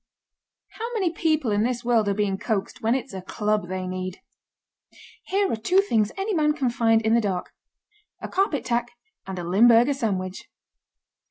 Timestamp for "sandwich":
9.93-10.49